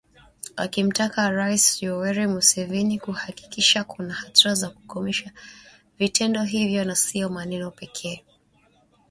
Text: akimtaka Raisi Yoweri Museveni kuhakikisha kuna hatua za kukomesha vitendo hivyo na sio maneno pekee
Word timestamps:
akimtaka 0.55 1.29
Raisi 1.31 1.85
Yoweri 1.85 2.27
Museveni 2.27 2.99
kuhakikisha 2.99 3.83
kuna 3.83 4.13
hatua 4.13 4.53
za 4.55 4.69
kukomesha 4.69 5.31
vitendo 5.99 6.43
hivyo 6.43 6.85
na 6.85 6.95
sio 6.95 7.29
maneno 7.29 7.71
pekee 7.71 8.23